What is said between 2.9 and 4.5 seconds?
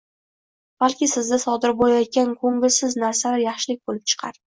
narsalar yaxshilik bo‘lib chiqar.